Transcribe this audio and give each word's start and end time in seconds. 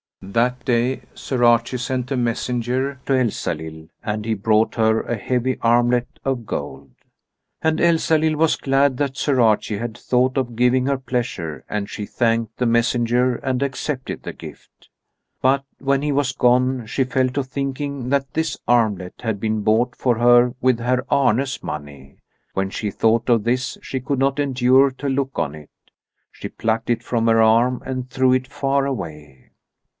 That 0.23 0.65
day 0.65 1.01
Sir 1.13 1.43
Archie 1.43 1.77
sent 1.77 2.11
a 2.11 2.17
messenger 2.17 2.99
to 3.05 3.13
Elsalill, 3.13 3.87
and 4.03 4.23
he 4.23 4.33
brought 4.35 4.75
her 4.75 5.01
a 5.01 5.15
heavy 5.17 5.57
armlet 5.61 6.19
of 6.23 6.45
gold. 6.45 6.91
And 7.61 7.79
Elsalill 7.81 8.35
was 8.35 8.55
glad 8.55 8.97
that 8.97 9.17
Sir 9.17 9.41
Archie 9.41 9.77
had 9.77 9.97
thought 9.97 10.37
of 10.37 10.55
giving 10.55 10.85
her 10.85 10.97
pleasure, 10.97 11.63
and 11.67 11.89
she 11.89 12.05
thanked 12.05 12.57
the 12.57 12.65
messenger 12.65 13.35
and 13.37 13.61
accepted 13.61 14.23
the 14.23 14.33
gift. 14.33 14.89
But 15.41 15.65
when 15.79 16.01
he 16.01 16.11
was 16.11 16.33
gone 16.33 16.85
she 16.85 17.03
fell 17.03 17.29
to 17.29 17.43
thinking 17.43 18.09
that 18.09 18.33
this 18.33 18.57
armlet 18.67 19.21
had 19.21 19.39
been 19.39 19.61
bought 19.61 19.95
for 19.95 20.17
her 20.17 20.55
with 20.61 20.79
Herr 20.79 21.03
Arne's 21.11 21.61
money. 21.63 22.17
When 22.53 22.69
she 22.69 22.89
thought 22.89 23.29
of 23.29 23.43
this 23.43 23.77
she 23.81 23.99
could 23.99 24.19
not 24.19 24.39
endure 24.39 24.91
to 24.91 25.09
look 25.09 25.37
on 25.37 25.53
it. 25.55 25.69
She 26.31 26.47
plucked 26.47 26.89
it 26.89 27.03
from 27.03 27.27
her 27.27 27.41
arm 27.41 27.81
and 27.85 28.09
threw 28.09 28.33
it 28.33 28.47
far 28.47 28.85
away. 28.85 29.49